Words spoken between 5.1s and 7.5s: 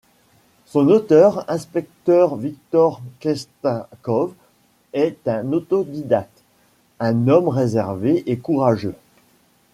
un autodidacte, un homme